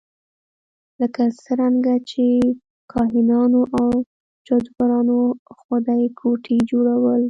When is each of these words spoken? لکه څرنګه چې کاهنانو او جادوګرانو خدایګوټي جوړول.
لکه 1.01 1.21
څرنګه 1.43 1.95
چې 2.09 2.25
کاهنانو 2.91 3.61
او 3.77 3.87
جادوګرانو 4.45 5.19
خدایګوټي 5.61 6.57
جوړول. 6.69 7.19